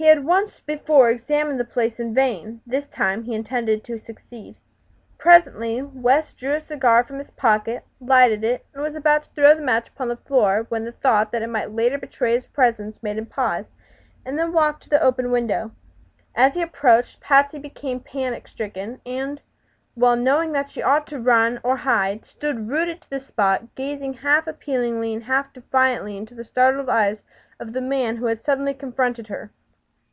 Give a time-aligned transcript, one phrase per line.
[0.00, 4.54] He had once before examined the place in vain; this time he intended to succeed.
[5.18, 9.56] Presently West drew a cigar from his pocket, lighted it, and was about to throw
[9.56, 13.02] the match upon the floor when the thought that it might later betray his presence
[13.02, 13.72] made him pause
[14.24, 15.72] and then walk to the open window.
[16.32, 19.40] As he approached, Patsy became panic stricken and,
[19.96, 24.12] well knowing that she ought to run or hide, stood rooted to the spot, gazing
[24.12, 27.24] half appealingly and half defiantly into the startled eyes
[27.58, 29.50] of the man who suddenly confronted her.